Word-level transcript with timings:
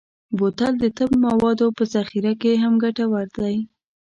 بوتل 0.37 0.73
د 0.83 0.85
طب 0.97 1.11
موادو 1.25 1.67
په 1.77 1.83
ذخیره 1.93 2.33
کې 2.41 2.51
هم 2.63 2.73
ګټور 2.83 3.27
دی. 3.37 3.55